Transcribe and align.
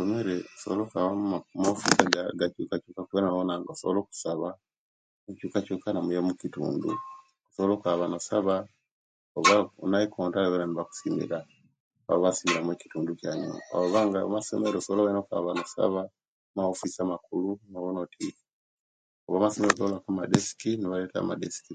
Emere 0.00 0.34
osowola 0.54 0.80
okusaba 0.82 1.08
omaofisi 1.12 2.00
agakyukakyukaku 2.32 3.10
bona 3.12 3.24
nibawona 3.26 3.54
nga 3.58 3.72
osobola 3.74 3.98
okusaba 4.02 4.48
mu'nkyukakyukana 5.24 6.00
eyo 6.12 6.22
mukitundu, 6.28 6.90
osobola 7.48 7.72
okwaaba 7.74 8.04
nosaba, 8.12 8.54
oba 9.38 9.54
naikonta 9.90 10.36
oyaba 10.40 10.58
nibakusimira 10.68 11.38
omukitundu 12.62 13.10
kyaanyu, 13.20 13.50
obanga 13.76 14.18
masonero, 14.34 14.76
osobola 14.78 15.20
okwaaba 15.22 15.50
nosaba 15.58 16.02
amawofisi 16.50 16.98
amakuklu 17.00 17.50
nowona 17.70 17.98
oti, 18.04 18.26
oba 19.26 19.34
kumasomero 19.36 19.72
kwona 19.76 19.98
madesiki 20.18 20.70
nebaleeta 20.76 21.16
amadesiki. 21.20 21.74